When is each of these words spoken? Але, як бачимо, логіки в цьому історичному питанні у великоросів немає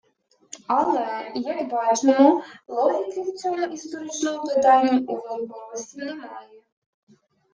Але, 0.67 1.01
як 1.41 1.67
бачимо, 1.69 2.41
логіки 2.67 3.21
в 3.21 3.33
цьому 3.35 3.65
історичному 3.65 4.43
питанні 4.43 5.05
у 5.05 5.15
великоросів 5.15 6.03
немає 6.05 6.61